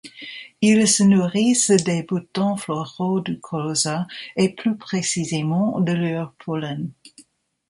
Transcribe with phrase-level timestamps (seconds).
[0.61, 6.89] Ils se nourrissent des boutons floraux du colza et plus précisément de leur pollen.